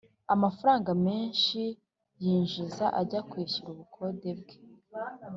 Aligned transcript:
amafaranga 0.33 0.91
menshi 1.05 1.61
yinjiza 2.23 2.85
ajya 3.01 3.21
kwishyura 3.29 3.69
ubukode 3.71 4.29
bwe. 4.39 4.55